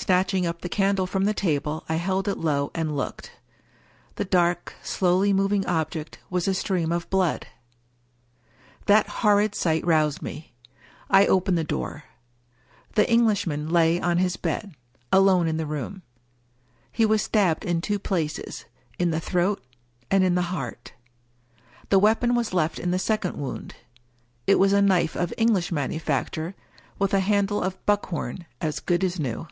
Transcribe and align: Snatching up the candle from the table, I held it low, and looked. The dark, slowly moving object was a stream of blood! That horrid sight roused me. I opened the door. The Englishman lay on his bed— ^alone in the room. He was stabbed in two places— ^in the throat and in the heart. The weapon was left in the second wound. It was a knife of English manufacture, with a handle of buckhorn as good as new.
Snatching 0.00 0.46
up 0.46 0.60
the 0.60 0.68
candle 0.68 1.08
from 1.08 1.24
the 1.24 1.34
table, 1.34 1.82
I 1.88 1.96
held 1.96 2.28
it 2.28 2.38
low, 2.38 2.70
and 2.72 2.96
looked. 2.96 3.32
The 4.14 4.24
dark, 4.24 4.72
slowly 4.80 5.32
moving 5.32 5.66
object 5.66 6.20
was 6.30 6.46
a 6.46 6.54
stream 6.54 6.92
of 6.92 7.10
blood! 7.10 7.48
That 8.86 9.08
horrid 9.08 9.56
sight 9.56 9.84
roused 9.84 10.22
me. 10.22 10.54
I 11.10 11.26
opened 11.26 11.58
the 11.58 11.64
door. 11.64 12.04
The 12.94 13.10
Englishman 13.10 13.70
lay 13.70 14.00
on 14.00 14.18
his 14.18 14.36
bed— 14.36 14.72
^alone 15.12 15.48
in 15.48 15.56
the 15.56 15.66
room. 15.66 16.02
He 16.92 17.04
was 17.04 17.20
stabbed 17.20 17.64
in 17.64 17.80
two 17.80 17.98
places— 17.98 18.66
^in 19.00 19.10
the 19.10 19.20
throat 19.20 19.62
and 20.12 20.22
in 20.22 20.36
the 20.36 20.42
heart. 20.54 20.92
The 21.88 21.98
weapon 21.98 22.36
was 22.36 22.54
left 22.54 22.78
in 22.78 22.92
the 22.92 23.00
second 23.00 23.36
wound. 23.36 23.74
It 24.46 24.60
was 24.60 24.72
a 24.72 24.80
knife 24.80 25.16
of 25.16 25.34
English 25.36 25.72
manufacture, 25.72 26.54
with 27.00 27.12
a 27.12 27.20
handle 27.20 27.60
of 27.60 27.84
buckhorn 27.84 28.46
as 28.60 28.78
good 28.78 29.02
as 29.02 29.18
new. 29.18 29.48